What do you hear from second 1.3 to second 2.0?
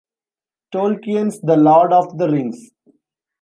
"The Lord